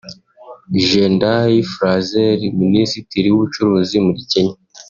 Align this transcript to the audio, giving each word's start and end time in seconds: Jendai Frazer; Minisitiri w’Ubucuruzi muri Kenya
Jendai 0.89 1.55
Frazer; 1.73 2.39
Minisitiri 2.61 3.27
w’Ubucuruzi 3.29 3.95
muri 4.05 4.21
Kenya 4.31 4.57